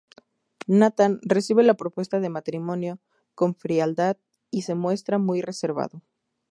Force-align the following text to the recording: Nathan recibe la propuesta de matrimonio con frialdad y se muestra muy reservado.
Nathan 0.65 1.19
recibe 1.21 1.61
la 1.61 1.75
propuesta 1.75 2.19
de 2.19 2.29
matrimonio 2.29 2.97
con 3.35 3.53
frialdad 3.53 4.17
y 4.49 4.63
se 4.63 4.73
muestra 4.73 5.19
muy 5.19 5.43
reservado. 5.43 6.01